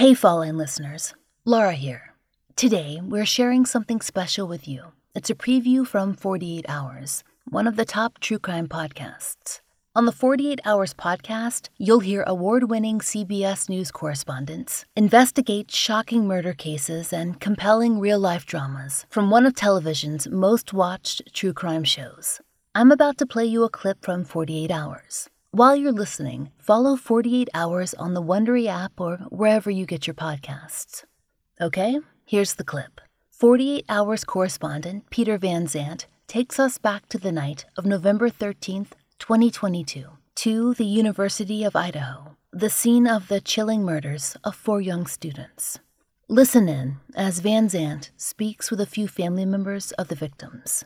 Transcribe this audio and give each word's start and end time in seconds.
Hey, 0.00 0.14
Fallen 0.14 0.56
listeners. 0.56 1.12
Laura 1.44 1.74
here. 1.74 2.14
Today, 2.56 3.02
we're 3.04 3.26
sharing 3.26 3.66
something 3.66 4.00
special 4.00 4.48
with 4.48 4.66
you. 4.66 4.92
It's 5.14 5.28
a 5.28 5.34
preview 5.34 5.86
from 5.86 6.14
48 6.14 6.64
Hours, 6.70 7.22
one 7.44 7.66
of 7.66 7.76
the 7.76 7.84
top 7.84 8.18
true 8.18 8.38
crime 8.38 8.66
podcasts. 8.66 9.60
On 9.94 10.06
the 10.06 10.10
48 10.22 10.58
Hours 10.64 10.94
podcast, 10.94 11.68
you'll 11.76 12.00
hear 12.00 12.24
award 12.26 12.70
winning 12.70 13.00
CBS 13.00 13.68
News 13.68 13.90
correspondents 13.90 14.86
investigate 14.96 15.70
shocking 15.70 16.26
murder 16.26 16.54
cases 16.54 17.12
and 17.12 17.38
compelling 17.38 18.00
real 18.00 18.18
life 18.18 18.46
dramas 18.46 19.04
from 19.10 19.28
one 19.28 19.44
of 19.44 19.54
television's 19.54 20.26
most 20.30 20.72
watched 20.72 21.20
true 21.34 21.52
crime 21.52 21.84
shows. 21.84 22.40
I'm 22.74 22.90
about 22.90 23.18
to 23.18 23.26
play 23.26 23.44
you 23.44 23.64
a 23.64 23.68
clip 23.68 24.02
from 24.02 24.24
48 24.24 24.70
Hours. 24.70 25.28
While 25.52 25.74
you're 25.74 25.90
listening, 25.90 26.52
follow 26.58 26.94
48 26.94 27.48
Hours 27.54 27.92
on 27.94 28.14
the 28.14 28.22
Wondery 28.22 28.68
app 28.68 29.00
or 29.00 29.16
wherever 29.30 29.68
you 29.68 29.84
get 29.84 30.06
your 30.06 30.14
podcasts. 30.14 31.02
Okay, 31.60 31.98
here's 32.24 32.54
the 32.54 32.62
clip. 32.62 33.00
48 33.32 33.84
Hours 33.88 34.22
correspondent 34.22 35.10
Peter 35.10 35.38
Van 35.38 35.66
Sant 35.66 36.06
takes 36.28 36.60
us 36.60 36.78
back 36.78 37.08
to 37.08 37.18
the 37.18 37.32
night 37.32 37.64
of 37.76 37.84
November 37.84 38.30
13th, 38.30 38.92
2022, 39.18 40.10
to 40.36 40.74
the 40.74 40.84
University 40.84 41.64
of 41.64 41.74
Idaho, 41.74 42.36
the 42.52 42.70
scene 42.70 43.08
of 43.08 43.26
the 43.26 43.40
chilling 43.40 43.82
murders 43.82 44.36
of 44.44 44.54
four 44.54 44.80
young 44.80 45.04
students. 45.04 45.80
Listen 46.28 46.68
in 46.68 46.98
as 47.16 47.40
Van 47.40 47.68
Sant 47.68 48.12
speaks 48.16 48.70
with 48.70 48.80
a 48.80 48.86
few 48.86 49.08
family 49.08 49.44
members 49.44 49.90
of 49.92 50.06
the 50.06 50.14
victims. 50.14 50.84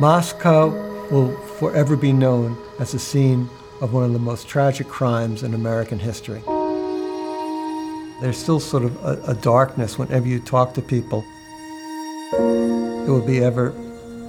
Moscow 0.00 0.70
will 1.10 1.36
forever 1.36 1.94
be 1.96 2.12
known 2.12 2.58
as 2.80 2.90
the 2.90 2.98
scene 2.98 3.48
of 3.80 3.92
one 3.92 4.02
of 4.02 4.12
the 4.12 4.18
most 4.18 4.48
tragic 4.48 4.88
crimes 4.88 5.44
in 5.44 5.54
American 5.54 6.00
history. 6.00 6.42
There's 8.20 8.36
still 8.36 8.58
sort 8.58 8.82
of 8.82 8.96
a, 9.04 9.22
a 9.28 9.34
darkness 9.34 9.96
whenever 9.96 10.26
you 10.26 10.40
talk 10.40 10.74
to 10.74 10.82
people. 10.82 11.24
It 12.32 13.08
will 13.08 13.24
be 13.24 13.38
ever 13.38 13.70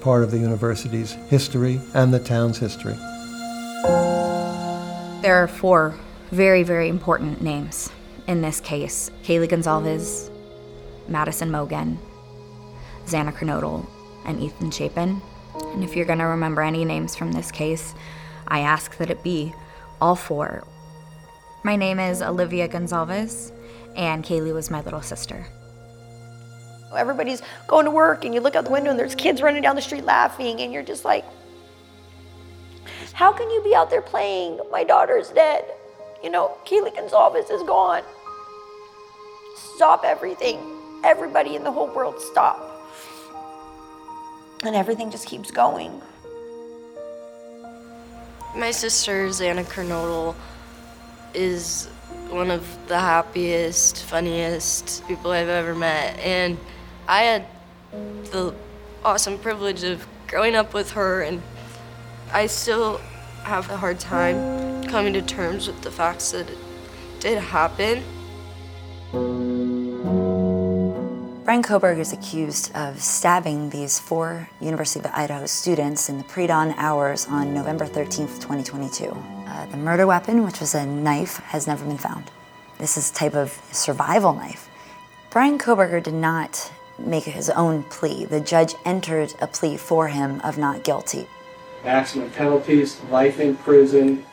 part 0.00 0.22
of 0.22 0.30
the 0.30 0.38
university's 0.38 1.12
history 1.28 1.78
and 1.92 2.14
the 2.14 2.20
town's 2.20 2.56
history. 2.56 2.94
There 5.20 5.36
are 5.36 5.48
four 5.48 5.94
very, 6.30 6.62
very 6.62 6.88
important 6.88 7.42
names 7.42 7.90
in 8.26 8.40
this 8.40 8.60
case 8.60 9.10
Kaylee 9.24 9.48
Goncalves, 9.48 10.30
Madison 11.06 11.50
Mogen, 11.50 11.98
Xana 13.04 13.32
Kernodle, 13.34 13.86
and 14.24 14.40
Ethan 14.40 14.70
Chapin. 14.70 15.20
And 15.72 15.84
if 15.84 15.96
you're 15.96 16.06
going 16.06 16.18
to 16.18 16.24
remember 16.24 16.62
any 16.62 16.84
names 16.84 17.14
from 17.14 17.32
this 17.32 17.50
case, 17.50 17.94
I 18.48 18.60
ask 18.60 18.96
that 18.98 19.10
it 19.10 19.22
be 19.22 19.54
all 20.00 20.16
four. 20.16 20.66
My 21.62 21.76
name 21.76 21.98
is 22.00 22.22
Olivia 22.22 22.68
Goncalves, 22.68 23.52
and 23.96 24.24
Kaylee 24.24 24.54
was 24.54 24.70
my 24.70 24.80
little 24.80 25.02
sister. 25.02 25.46
Everybody's 26.96 27.42
going 27.68 27.84
to 27.84 27.90
work, 27.90 28.24
and 28.24 28.34
you 28.34 28.40
look 28.40 28.56
out 28.56 28.64
the 28.64 28.70
window, 28.70 28.90
and 28.90 28.98
there's 28.98 29.14
kids 29.14 29.42
running 29.42 29.62
down 29.62 29.76
the 29.76 29.82
street 29.82 30.04
laughing, 30.04 30.60
and 30.60 30.72
you're 30.72 30.82
just 30.82 31.04
like, 31.04 31.24
how 33.12 33.32
can 33.32 33.48
you 33.50 33.62
be 33.62 33.74
out 33.74 33.90
there 33.90 34.02
playing? 34.02 34.58
My 34.72 34.82
daughter's 34.82 35.28
dead. 35.30 35.64
You 36.22 36.30
know, 36.30 36.56
Kaylee 36.66 36.96
Goncalves 36.96 37.50
is 37.50 37.62
gone. 37.62 38.02
Stop 39.76 40.04
everything. 40.04 40.58
Everybody 41.04 41.54
in 41.54 41.62
the 41.62 41.72
whole 41.72 41.88
world, 41.94 42.20
stop. 42.20 42.69
And 44.62 44.76
everything 44.76 45.10
just 45.10 45.26
keeps 45.26 45.50
going. 45.50 46.02
My 48.54 48.72
sister, 48.72 49.28
Xana 49.28 49.64
Kernodle, 49.64 50.34
is 51.32 51.86
one 52.28 52.50
of 52.50 52.66
the 52.88 52.98
happiest, 52.98 54.04
funniest 54.04 55.06
people 55.06 55.30
I've 55.30 55.48
ever 55.48 55.74
met. 55.74 56.18
And 56.18 56.58
I 57.08 57.22
had 57.22 57.46
the 57.92 58.54
awesome 59.04 59.38
privilege 59.38 59.82
of 59.82 60.06
growing 60.26 60.54
up 60.54 60.74
with 60.74 60.92
her, 60.92 61.22
and 61.22 61.40
I 62.32 62.46
still 62.46 62.98
have 63.42 63.70
a 63.70 63.76
hard 63.76 63.98
time 63.98 64.84
coming 64.84 65.12
to 65.14 65.22
terms 65.22 65.66
with 65.66 65.80
the 65.82 65.90
facts 65.90 66.32
that 66.32 66.50
it 66.50 66.58
did 67.18 67.38
happen. 67.38 68.02
Bryan 71.50 71.64
Kohberger 71.64 71.98
is 71.98 72.12
accused 72.12 72.72
of 72.76 73.02
stabbing 73.02 73.70
these 73.70 73.98
four 73.98 74.48
University 74.60 75.00
of 75.00 75.10
Idaho 75.12 75.46
students 75.46 76.08
in 76.08 76.16
the 76.16 76.22
pre-dawn 76.22 76.72
hours 76.76 77.26
on 77.26 77.52
November 77.52 77.86
13th, 77.86 78.38
2022. 78.40 79.06
Uh, 79.06 79.66
the 79.66 79.76
murder 79.76 80.06
weapon, 80.06 80.44
which 80.44 80.60
was 80.60 80.76
a 80.76 80.86
knife, 80.86 81.38
has 81.38 81.66
never 81.66 81.84
been 81.84 81.98
found. 81.98 82.30
This 82.78 82.96
is 82.96 83.10
a 83.10 83.14
type 83.14 83.34
of 83.34 83.50
survival 83.72 84.32
knife. 84.32 84.68
Bryan 85.30 85.58
Kohberger 85.58 86.00
did 86.00 86.14
not 86.14 86.70
make 87.00 87.24
his 87.24 87.50
own 87.50 87.82
plea. 87.82 88.26
The 88.26 88.40
judge 88.40 88.76
entered 88.84 89.34
a 89.40 89.48
plea 89.48 89.76
for 89.76 90.06
him 90.06 90.40
of 90.42 90.56
not 90.56 90.84
guilty. 90.84 91.26
Maximum 91.84 92.30
penalties, 92.30 93.00
life 93.10 93.40
in 93.40 93.56
prison, 93.56 94.24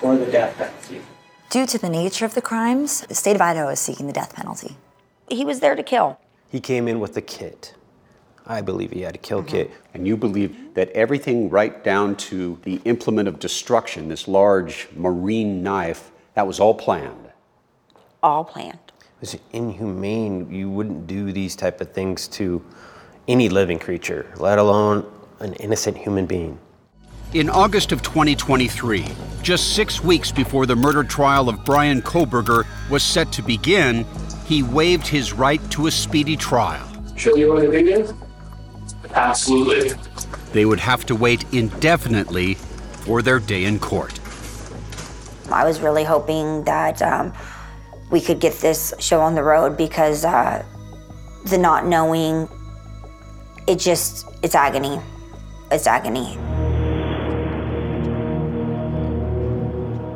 or 0.00 0.16
the 0.16 0.26
death 0.26 0.58
penalty. 0.58 1.02
Due 1.50 1.66
to 1.66 1.78
the 1.78 1.88
nature 1.88 2.24
of 2.24 2.34
the 2.34 2.42
crimes, 2.42 3.02
the 3.02 3.14
state 3.14 3.36
of 3.36 3.40
Idaho 3.40 3.68
is 3.68 3.78
seeking 3.78 4.08
the 4.08 4.12
death 4.12 4.34
penalty. 4.34 4.76
He 5.30 5.44
was 5.44 5.60
there 5.60 5.76
to 5.76 5.82
kill. 5.84 6.18
He 6.54 6.60
came 6.60 6.86
in 6.86 7.00
with 7.00 7.16
a 7.16 7.20
kit. 7.20 7.74
I 8.46 8.60
believe 8.60 8.92
he 8.92 9.00
had 9.00 9.16
a 9.16 9.18
kill 9.18 9.40
uh-huh. 9.40 9.48
kit. 9.48 9.70
And 9.92 10.06
you 10.06 10.16
believe 10.16 10.72
that 10.74 10.88
everything 10.90 11.50
right 11.50 11.82
down 11.82 12.14
to 12.30 12.60
the 12.62 12.80
implement 12.84 13.26
of 13.26 13.40
destruction, 13.40 14.06
this 14.06 14.28
large 14.28 14.86
marine 14.94 15.64
knife, 15.64 16.12
that 16.34 16.46
was 16.46 16.60
all 16.60 16.72
planned. 16.72 17.32
All 18.22 18.44
planned. 18.44 18.78
It's 19.20 19.36
inhumane. 19.52 20.48
You 20.48 20.70
wouldn't 20.70 21.08
do 21.08 21.32
these 21.32 21.56
type 21.56 21.80
of 21.80 21.90
things 21.90 22.28
to 22.28 22.64
any 23.26 23.48
living 23.48 23.80
creature, 23.80 24.24
let 24.36 24.60
alone 24.60 25.04
an 25.40 25.54
innocent 25.54 25.98
human 25.98 26.24
being. 26.24 26.56
In 27.32 27.50
August 27.50 27.90
of 27.90 28.00
2023, 28.02 29.04
just 29.42 29.74
six 29.74 30.04
weeks 30.04 30.30
before 30.30 30.66
the 30.66 30.76
murder 30.76 31.02
trial 31.02 31.48
of 31.48 31.64
Bryan 31.64 32.00
Kohberger 32.00 32.64
was 32.88 33.02
set 33.02 33.32
to 33.32 33.42
begin, 33.42 34.06
he 34.44 34.62
waived 34.62 35.06
his 35.06 35.32
right 35.32 35.60
to 35.70 35.86
a 35.86 35.90
speedy 35.90 36.36
trial. 36.36 36.86
Show 37.16 37.36
you 37.36 37.52
what 37.52 37.62
I 37.62 37.82
did? 37.82 38.12
Absolutely. 39.14 39.92
They 40.52 40.64
would 40.64 40.80
have 40.80 41.06
to 41.06 41.14
wait 41.14 41.44
indefinitely 41.52 42.54
for 43.04 43.22
their 43.22 43.38
day 43.38 43.64
in 43.64 43.78
court. 43.78 44.18
I 45.50 45.64
was 45.64 45.80
really 45.80 46.04
hoping 46.04 46.64
that 46.64 47.00
um, 47.02 47.32
we 48.10 48.20
could 48.20 48.40
get 48.40 48.54
this 48.54 48.94
show 48.98 49.20
on 49.20 49.34
the 49.34 49.42
road 49.42 49.76
because 49.76 50.24
uh, 50.24 50.64
the 51.46 51.58
not 51.58 51.86
knowing, 51.86 52.48
it 53.66 53.76
just, 53.78 54.26
it's 54.42 54.54
agony. 54.54 55.00
It's 55.70 55.86
agony. 55.86 56.38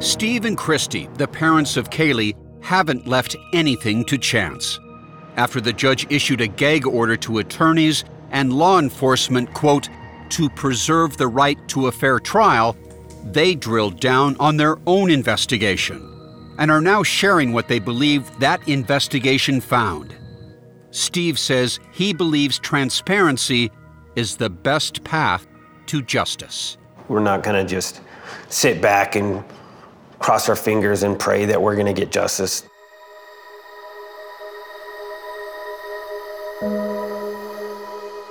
Steve 0.00 0.44
and 0.44 0.56
Christy, 0.56 1.08
the 1.14 1.26
parents 1.26 1.76
of 1.76 1.90
Kaylee, 1.90 2.34
haven't 2.60 3.06
left 3.06 3.36
anything 3.52 4.04
to 4.04 4.18
chance. 4.18 4.80
After 5.36 5.60
the 5.60 5.72
judge 5.72 6.06
issued 6.10 6.40
a 6.40 6.46
gag 6.46 6.86
order 6.86 7.16
to 7.18 7.38
attorneys 7.38 8.04
and 8.30 8.52
law 8.52 8.78
enforcement, 8.78 9.52
quote, 9.54 9.88
to 10.30 10.50
preserve 10.50 11.16
the 11.16 11.28
right 11.28 11.58
to 11.68 11.86
a 11.86 11.92
fair 11.92 12.18
trial, 12.18 12.76
they 13.24 13.54
drilled 13.54 14.00
down 14.00 14.36
on 14.38 14.56
their 14.56 14.78
own 14.86 15.10
investigation 15.10 16.04
and 16.58 16.70
are 16.70 16.80
now 16.80 17.02
sharing 17.02 17.52
what 17.52 17.68
they 17.68 17.78
believe 17.78 18.30
that 18.40 18.66
investigation 18.68 19.60
found. 19.60 20.14
Steve 20.90 21.38
says 21.38 21.78
he 21.92 22.12
believes 22.12 22.58
transparency 22.58 23.70
is 24.16 24.36
the 24.36 24.50
best 24.50 25.04
path 25.04 25.46
to 25.86 26.02
justice. 26.02 26.76
We're 27.08 27.20
not 27.20 27.42
going 27.42 27.64
to 27.64 27.68
just 27.68 28.00
sit 28.48 28.82
back 28.82 29.14
and 29.14 29.44
cross 30.18 30.48
our 30.48 30.56
fingers 30.56 31.02
and 31.02 31.18
pray 31.18 31.44
that 31.46 31.60
we're 31.60 31.74
going 31.74 31.86
to 31.86 31.92
get 31.92 32.10
justice. 32.10 32.68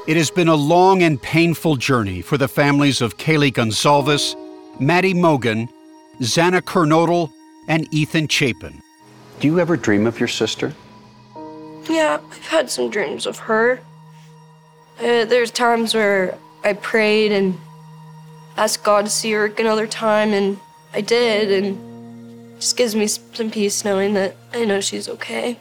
It 0.08 0.16
has 0.16 0.32
been 0.32 0.48
a 0.48 0.56
long 0.56 1.04
and 1.04 1.22
painful 1.22 1.76
journey 1.76 2.22
for 2.22 2.38
the 2.38 2.48
families 2.48 3.02
of 3.02 3.18
Kaylee 3.18 3.52
Goncalves, 3.52 4.36
Maddie 4.80 5.14
Mogen, 5.14 5.68
Xana 6.22 6.62
Kernodle, 6.62 7.32
and 7.68 7.94
Ethan 7.94 8.30
Chapin. 8.30 8.82
Do 9.40 9.48
you 9.48 9.60
ever 9.60 9.76
dream 9.76 10.08
of 10.08 10.20
your 10.20 10.30
sister? 10.30 10.74
Yeah, 11.90 12.20
I've 12.24 12.48
had 12.48 12.70
some 12.70 12.90
dreams 12.90 13.26
of 13.26 13.38
her. 13.40 13.80
Uh, 15.00 15.26
there's 15.26 15.52
times 15.52 15.94
where 15.94 16.38
I 16.64 16.74
prayed 16.74 17.32
and 17.32 17.58
asked 18.56 18.84
God 18.84 19.06
to 19.06 19.12
see 19.12 19.32
her 19.34 19.46
another 19.58 19.88
time, 19.88 20.34
and 20.34 20.58
I 20.98 21.02
did, 21.02 21.52
and 21.52 22.56
it 22.56 22.60
just 22.60 22.76
gives 22.76 22.96
me 22.96 23.06
some 23.06 23.52
peace 23.52 23.86
knowing 23.86 24.16
that 24.16 24.36
I 24.52 24.66
know 24.66 24.82
she's 24.82 25.08
okay. 25.08 25.60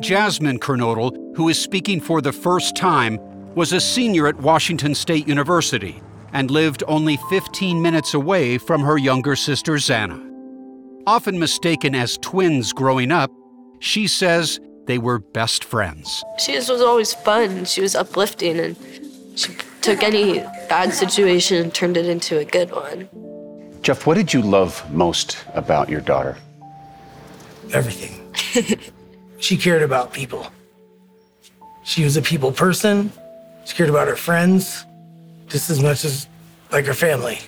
Jasmine 0.00 0.58
Kernodle, 0.58 1.36
who 1.36 1.50
is 1.50 1.60
speaking 1.60 2.00
for 2.00 2.22
the 2.22 2.32
first 2.32 2.76
time, 2.76 3.18
was 3.54 3.74
a 3.74 3.80
senior 3.80 4.26
at 4.26 4.36
Washington 4.36 4.94
State 4.94 5.28
University 5.28 6.00
and 6.32 6.50
lived 6.50 6.82
only 6.88 7.18
15 7.28 7.82
minutes 7.82 8.14
away 8.14 8.56
from 8.56 8.80
her 8.80 8.96
younger 8.96 9.36
sister 9.36 9.72
Xana. 9.72 10.18
Often 11.06 11.38
mistaken 11.38 11.94
as 11.94 12.16
twins 12.22 12.72
growing 12.72 13.12
up, 13.12 13.30
she 13.80 14.06
says 14.06 14.58
they 14.86 14.96
were 14.96 15.18
best 15.18 15.62
friends. 15.62 16.24
She 16.38 16.56
was 16.56 16.70
always 16.70 17.12
fun. 17.12 17.66
She 17.66 17.82
was 17.82 17.94
uplifting 17.94 18.58
and 18.58 18.76
took 19.82 20.02
any 20.02 20.40
bad 20.68 20.92
situation 20.92 21.56
and 21.58 21.74
turned 21.74 21.96
it 21.96 22.06
into 22.06 22.38
a 22.38 22.44
good 22.44 22.70
one. 22.70 23.08
Jeff, 23.82 24.06
what 24.06 24.14
did 24.14 24.32
you 24.32 24.42
love 24.42 24.88
most 24.92 25.38
about 25.54 25.88
your 25.88 26.00
daughter? 26.00 26.36
Everything. 27.72 28.16
she 29.38 29.56
cared 29.56 29.82
about 29.82 30.12
people. 30.12 30.46
She 31.84 32.04
was 32.04 32.16
a 32.16 32.22
people 32.22 32.52
person. 32.52 33.12
She 33.64 33.74
cared 33.74 33.90
about 33.90 34.08
her 34.08 34.16
friends 34.16 34.84
just 35.48 35.70
as 35.70 35.82
much 35.82 36.04
as 36.04 36.28
like 36.70 36.86
her 36.86 36.94
family. 36.94 37.38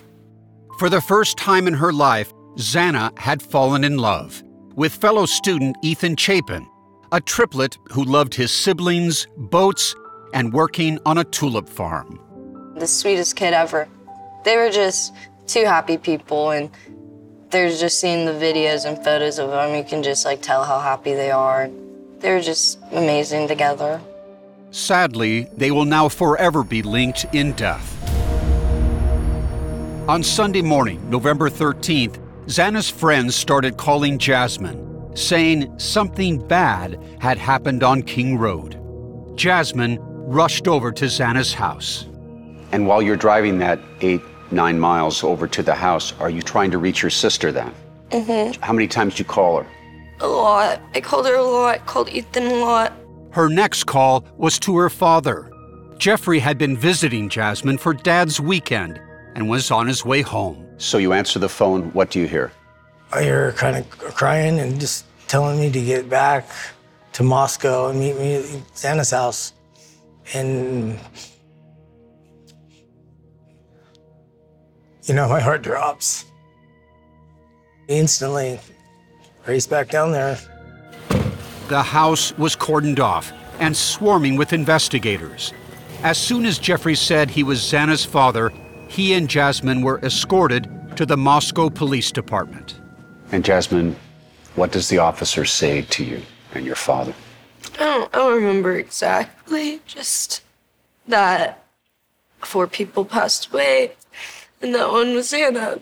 For 0.79 0.89
the 0.89 1.01
first 1.01 1.37
time 1.39 1.67
in 1.67 1.75
her 1.75 1.93
life, 1.93 2.33
Xana 2.57 3.17
had 3.19 3.41
fallen 3.43 3.85
in 3.85 3.99
love 3.99 4.43
with 4.75 4.95
fellow 4.95 5.27
student 5.27 5.77
Ethan 5.83 6.17
Chapin, 6.17 6.67
a 7.13 7.21
triplet 7.21 7.79
who 7.91 8.05
loved 8.05 8.35
his 8.35 8.51
siblings, 8.51 9.27
boats, 9.37 9.95
and 10.33 10.53
working 10.53 10.99
on 11.07 11.19
a 11.19 11.25
tulip 11.25 11.69
farm. 11.69 12.19
The 12.77 12.87
sweetest 12.87 13.37
kid 13.37 13.53
ever. 13.53 13.89
They 14.45 14.57
were 14.57 14.71
just 14.71 15.15
two 15.47 15.65
happy 15.65 15.99
people, 15.99 16.51
and 16.51 16.71
they're 17.51 17.69
just 17.69 18.01
seeing 18.01 18.25
the 18.27 18.33
videos 18.33 18.87
and 18.87 19.03
photos 19.05 19.39
of 19.39 19.51
them. 19.51 19.75
You 19.75 19.85
can 19.85 20.03
just 20.03 20.25
like 20.25 20.43
tell 20.43 20.65
how 20.65 20.81
happy 20.81 21.15
they 21.15 21.31
are. 21.31 21.71
They're 22.19 22.41
just 22.41 22.79
amazing 22.93 23.49
together. 23.49 24.01
Sadly, 24.71 25.49
they 25.57 25.71
will 25.71 25.85
now 25.85 26.09
forever 26.09 26.65
be 26.65 26.83
linked 26.83 27.27
in 27.33 27.53
death. 27.53 27.89
On 30.09 30.23
Sunday 30.23 30.63
morning, 30.63 31.09
November 31.11 31.49
13th, 31.51 32.19
Xana's 32.47 32.89
friends 32.89 33.37
started 33.37 33.77
calling 33.77 34.19
Jasmine, 34.19 35.15
saying 35.15 35.79
something 35.79 36.45
bad 36.49 36.99
had 37.21 37.39
happened 37.39 37.83
on 37.83 38.03
King 38.03 38.37
Road. 38.39 38.79
Jasmine 39.37 39.99
rushed 40.27 40.69
over 40.69 40.93
to 40.93 41.07
Xana's 41.07 41.53
house. 41.53 42.07
And 42.73 42.87
while 42.87 43.03
you're 43.03 43.17
driving 43.17 43.59
that 43.59 43.79
eight, 44.01 44.23
nine 44.51 44.79
miles 44.79 45.23
over 45.23 45.47
to 45.47 45.63
the 45.63 45.75
house, 45.75 46.15
are 46.21 46.31
you 46.31 46.43
trying 46.43 46.71
to 46.71 46.79
reach 46.79 47.03
your 47.03 47.11
sister 47.11 47.53
then? 47.53 47.75
Mm-hmm. 48.11 48.61
How 48.63 48.73
many 48.73 48.89
times 48.89 49.15
did 49.15 49.21
you 49.21 49.25
call 49.25 49.63
her? 49.63 49.67
A 50.21 50.27
lot. 50.27 50.81
I 50.95 51.01
called 51.01 51.27
her 51.27 51.35
a 51.35 51.43
lot, 51.43 51.85
called 51.87 52.09
Ethan 52.09 52.47
a 52.47 52.55
lot. 52.57 52.93
Her 53.31 53.49
next 53.49 53.85
call 53.85 54.25
was 54.37 54.59
to 54.61 54.77
her 54.77 54.91
father. 54.91 55.51
Jeffrey 55.99 56.39
had 56.39 56.59
been 56.59 56.77
visiting 56.77 57.29
Jasmine 57.29 57.79
for 57.79 57.95
Dad's 57.95 58.41
weekend 58.41 59.01
and 59.35 59.49
was 59.49 59.71
on 59.71 59.87
his 59.87 60.05
way 60.05 60.21
home. 60.21 60.67
So 60.79 60.99
you 60.99 61.13
answer 61.13 61.39
the 61.39 61.49
phone, 61.49 61.93
what 61.93 62.11
do 62.11 62.21
you 62.21 62.27
hear? 62.29 62.53
I 63.13 63.23
hear 63.23 63.47
her 63.47 63.53
kind 63.53 63.77
of 63.77 63.89
crying 63.91 64.59
and 64.59 64.81
just 64.81 65.05
telling 65.29 65.59
me 65.61 65.71
to 65.71 65.83
get 65.83 66.09
back 66.09 66.49
to 67.15 67.23
Moscow 67.23 67.89
and 67.89 67.99
meet 67.99 68.17
me 68.17 68.35
at 68.37 68.45
Xana's 68.75 69.11
house. 69.11 69.53
And, 70.35 70.99
you 75.05 75.15
know, 75.15 75.29
my 75.29 75.41
heart 75.41 75.63
drops. 75.63 76.25
Instantly, 77.89 78.59
race 79.47 79.67
back 79.67 79.91
down 79.91 80.13
there. 80.13 80.39
The 81.69 81.83
house 81.83 82.37
was 82.39 82.57
cordoned 82.57 83.01
off 83.01 83.33
and 83.61 83.77
swarming 83.77 84.37
with 84.37 84.53
investigators. 84.53 85.53
As 86.03 86.19
soon 86.19 86.47
as 86.47 86.59
Jeffrey 86.59 86.95
said 86.95 87.31
he 87.31 87.43
was 87.43 87.61
Xana's 87.61 88.05
father, 88.05 88.53
he 88.89 89.15
and 89.15 89.29
Jasmine 89.29 89.83
were 89.83 90.01
escorted 90.03 90.69
to 90.97 91.07
the 91.07 91.17
Moscow 91.17 91.71
Police 91.71 92.11
Department. 92.11 92.81
And 93.31 93.45
Jasmine, 93.45 93.97
what 94.55 94.73
does 94.73 94.89
the 94.89 94.99
officer 94.99 95.45
say 95.45 95.83
to 95.83 96.05
you 96.05 96.23
and 96.55 96.67
your 96.67 96.75
father? 96.75 97.15
I 97.75 97.85
don't, 97.85 98.15
I 98.15 98.19
don't 98.19 98.35
remember 98.35 98.77
exactly, 98.77 99.81
just 99.87 100.43
that 101.09 101.65
four 102.41 102.67
people 102.67 103.05
passed 103.05 103.53
away, 103.53 103.93
and 104.61 104.75
that 104.75 104.91
one 104.91 105.15
was 105.15 105.33
Anna. 105.33 105.81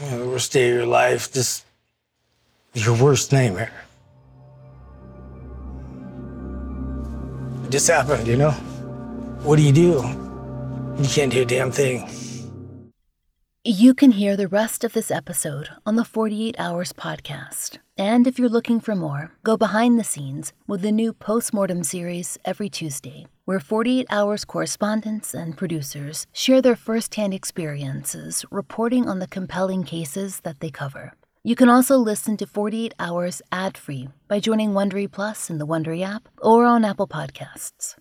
Know, 0.00 0.18
the 0.18 0.28
worst 0.28 0.52
day 0.52 0.70
of 0.70 0.76
your 0.76 0.86
life, 0.86 1.32
just 1.32 1.64
your 2.74 2.96
worst 2.96 3.32
nightmare. 3.32 3.72
It 7.64 7.70
just 7.70 7.88
happened, 7.88 8.26
you 8.26 8.36
know? 8.36 8.52
What 9.42 9.56
do 9.56 9.62
you 9.62 9.72
do? 9.72 10.02
You 11.02 11.08
can't 11.08 11.32
do 11.32 11.42
a 11.42 11.44
damn 11.44 11.70
thing. 11.70 12.08
You 13.64 13.92
can 13.92 14.12
hear 14.12 14.36
the 14.36 14.46
rest 14.46 14.84
of 14.84 14.92
this 14.92 15.10
episode 15.10 15.68
on 15.84 15.96
the 15.96 16.04
48 16.04 16.54
Hours 16.60 16.92
podcast. 16.92 17.78
And 17.98 18.24
if 18.24 18.38
you're 18.38 18.48
looking 18.48 18.78
for 18.78 18.94
more, 18.94 19.32
go 19.42 19.56
behind 19.56 19.98
the 19.98 20.04
scenes 20.04 20.52
with 20.68 20.80
the 20.80 20.92
new 20.92 21.12
postmortem 21.12 21.82
series 21.82 22.38
every 22.44 22.68
Tuesday, 22.68 23.26
where 23.46 23.58
48 23.58 24.06
Hours 24.10 24.44
correspondents 24.44 25.34
and 25.34 25.56
producers 25.56 26.28
share 26.32 26.62
their 26.62 26.76
firsthand 26.76 27.34
experiences 27.34 28.44
reporting 28.52 29.08
on 29.08 29.18
the 29.18 29.26
compelling 29.26 29.82
cases 29.82 30.38
that 30.44 30.60
they 30.60 30.70
cover. 30.70 31.12
You 31.42 31.56
can 31.56 31.68
also 31.68 31.96
listen 31.98 32.36
to 32.36 32.46
48 32.46 32.94
Hours 33.00 33.42
ad 33.50 33.76
free 33.76 34.08
by 34.28 34.38
joining 34.38 34.70
Wondery 34.70 35.10
Plus 35.10 35.50
in 35.50 35.58
the 35.58 35.66
Wondery 35.66 36.04
app 36.04 36.28
or 36.40 36.64
on 36.64 36.84
Apple 36.84 37.08
Podcasts. 37.08 37.96